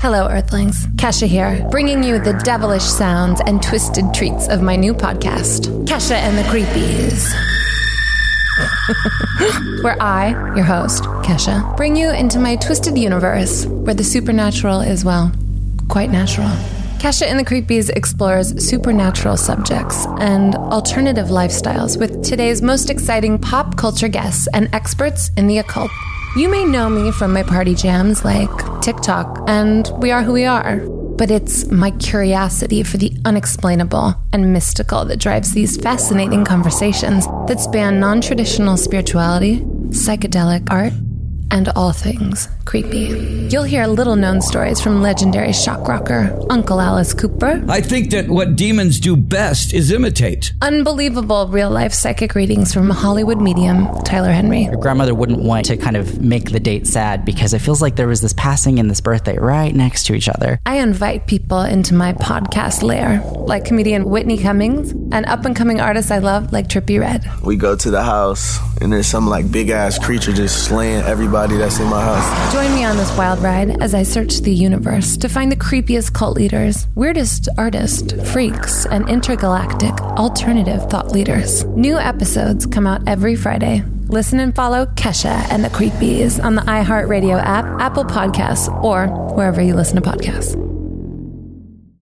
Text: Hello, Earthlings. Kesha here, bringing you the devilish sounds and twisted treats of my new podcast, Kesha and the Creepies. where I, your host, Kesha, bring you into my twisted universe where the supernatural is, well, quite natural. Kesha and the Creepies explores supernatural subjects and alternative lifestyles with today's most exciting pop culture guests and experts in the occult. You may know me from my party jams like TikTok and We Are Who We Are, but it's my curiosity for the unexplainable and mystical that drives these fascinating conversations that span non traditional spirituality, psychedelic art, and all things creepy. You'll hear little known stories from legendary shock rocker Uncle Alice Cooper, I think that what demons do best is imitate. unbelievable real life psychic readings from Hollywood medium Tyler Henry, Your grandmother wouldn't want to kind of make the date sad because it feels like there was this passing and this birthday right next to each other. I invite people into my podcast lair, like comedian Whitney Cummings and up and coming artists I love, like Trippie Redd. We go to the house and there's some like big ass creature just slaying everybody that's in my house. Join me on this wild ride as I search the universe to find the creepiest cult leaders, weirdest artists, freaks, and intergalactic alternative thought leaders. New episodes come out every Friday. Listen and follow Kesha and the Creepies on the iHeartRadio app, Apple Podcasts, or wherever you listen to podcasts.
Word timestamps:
Hello, 0.00 0.28
Earthlings. 0.28 0.86
Kesha 0.96 1.26
here, 1.26 1.62
bringing 1.70 2.02
you 2.02 2.18
the 2.18 2.32
devilish 2.42 2.84
sounds 2.84 3.38
and 3.44 3.62
twisted 3.62 4.14
treats 4.14 4.48
of 4.48 4.62
my 4.62 4.74
new 4.74 4.94
podcast, 4.94 5.66
Kesha 5.84 6.14
and 6.14 6.38
the 6.38 6.42
Creepies. 6.44 7.30
where 9.84 10.00
I, 10.00 10.30
your 10.56 10.64
host, 10.64 11.02
Kesha, 11.22 11.76
bring 11.76 11.96
you 11.96 12.08
into 12.08 12.38
my 12.38 12.56
twisted 12.56 12.96
universe 12.96 13.66
where 13.66 13.92
the 13.92 14.02
supernatural 14.02 14.80
is, 14.80 15.04
well, 15.04 15.32
quite 15.88 16.08
natural. 16.10 16.48
Kesha 16.96 17.26
and 17.26 17.38
the 17.38 17.44
Creepies 17.44 17.90
explores 17.90 18.66
supernatural 18.66 19.36
subjects 19.36 20.06
and 20.18 20.54
alternative 20.54 21.26
lifestyles 21.26 22.00
with 22.00 22.24
today's 22.24 22.62
most 22.62 22.88
exciting 22.88 23.38
pop 23.38 23.76
culture 23.76 24.08
guests 24.08 24.48
and 24.54 24.74
experts 24.74 25.30
in 25.36 25.46
the 25.46 25.58
occult. 25.58 25.90
You 26.36 26.48
may 26.48 26.64
know 26.64 26.88
me 26.88 27.10
from 27.10 27.32
my 27.32 27.42
party 27.42 27.74
jams 27.74 28.24
like 28.24 28.48
TikTok 28.82 29.42
and 29.48 29.90
We 29.98 30.12
Are 30.12 30.22
Who 30.22 30.34
We 30.34 30.44
Are, 30.44 30.76
but 30.76 31.28
it's 31.28 31.66
my 31.72 31.90
curiosity 31.90 32.84
for 32.84 32.98
the 32.98 33.12
unexplainable 33.24 34.14
and 34.32 34.52
mystical 34.52 35.04
that 35.06 35.18
drives 35.18 35.52
these 35.52 35.76
fascinating 35.76 36.44
conversations 36.44 37.26
that 37.48 37.58
span 37.58 37.98
non 37.98 38.20
traditional 38.20 38.76
spirituality, 38.76 39.62
psychedelic 39.88 40.70
art, 40.70 40.92
and 41.50 41.68
all 41.70 41.92
things 41.92 42.48
creepy. 42.64 43.48
You'll 43.50 43.64
hear 43.64 43.84
little 43.86 44.14
known 44.14 44.40
stories 44.40 44.80
from 44.80 45.02
legendary 45.02 45.52
shock 45.52 45.88
rocker 45.88 46.38
Uncle 46.50 46.80
Alice 46.80 47.12
Cooper, 47.12 47.64
I 47.68 47.80
think 47.80 48.10
that 48.10 48.28
what 48.28 48.54
demons 48.54 49.00
do 49.00 49.16
best 49.16 49.74
is 49.74 49.90
imitate. 49.90 50.52
unbelievable 50.62 51.48
real 51.48 51.68
life 51.70 51.92
psychic 51.92 52.36
readings 52.36 52.72
from 52.72 52.88
Hollywood 52.90 53.40
medium 53.40 53.88
Tyler 54.04 54.30
Henry, 54.30 54.62
Your 54.64 54.76
grandmother 54.76 55.14
wouldn't 55.16 55.40
want 55.40 55.66
to 55.66 55.76
kind 55.76 55.96
of 55.96 56.20
make 56.20 56.52
the 56.52 56.60
date 56.60 56.86
sad 56.86 57.24
because 57.24 57.52
it 57.54 57.58
feels 57.58 57.82
like 57.82 57.96
there 57.96 58.06
was 58.06 58.20
this 58.20 58.34
passing 58.34 58.78
and 58.78 58.88
this 58.88 59.00
birthday 59.00 59.36
right 59.36 59.74
next 59.74 60.04
to 60.06 60.14
each 60.14 60.28
other. 60.28 60.60
I 60.66 60.76
invite 60.78 61.26
people 61.26 61.62
into 61.62 61.94
my 61.94 62.12
podcast 62.12 62.82
lair, 62.82 63.20
like 63.24 63.64
comedian 63.64 64.04
Whitney 64.04 64.38
Cummings 64.38 64.92
and 65.12 65.26
up 65.26 65.44
and 65.44 65.56
coming 65.56 65.80
artists 65.80 66.12
I 66.12 66.18
love, 66.18 66.52
like 66.52 66.68
Trippie 66.68 67.00
Redd. 67.00 67.28
We 67.42 67.56
go 67.56 67.74
to 67.74 67.90
the 67.90 68.04
house 68.04 68.58
and 68.80 68.92
there's 68.92 69.08
some 69.08 69.26
like 69.26 69.50
big 69.50 69.70
ass 69.70 69.98
creature 69.98 70.32
just 70.32 70.64
slaying 70.66 71.02
everybody 71.02 71.39
that's 71.48 71.78
in 71.78 71.88
my 71.88 72.02
house. 72.02 72.52
Join 72.52 72.72
me 72.74 72.84
on 72.84 72.96
this 72.96 73.16
wild 73.16 73.40
ride 73.40 73.82
as 73.82 73.94
I 73.94 74.02
search 74.02 74.40
the 74.40 74.54
universe 74.54 75.16
to 75.18 75.28
find 75.28 75.50
the 75.50 75.56
creepiest 75.56 76.12
cult 76.12 76.36
leaders, 76.36 76.86
weirdest 76.94 77.48
artists, 77.56 78.12
freaks, 78.32 78.86
and 78.86 79.08
intergalactic 79.08 79.98
alternative 80.18 80.88
thought 80.90 81.12
leaders. 81.12 81.64
New 81.64 81.98
episodes 81.98 82.66
come 82.66 82.86
out 82.86 83.06
every 83.06 83.36
Friday. 83.36 83.82
Listen 84.08 84.40
and 84.40 84.54
follow 84.54 84.86
Kesha 84.86 85.46
and 85.50 85.64
the 85.64 85.68
Creepies 85.68 86.42
on 86.42 86.56
the 86.56 86.62
iHeartRadio 86.62 87.40
app, 87.40 87.64
Apple 87.80 88.04
Podcasts, 88.04 88.68
or 88.82 89.06
wherever 89.34 89.62
you 89.62 89.74
listen 89.74 89.96
to 89.96 90.02
podcasts. 90.02 90.69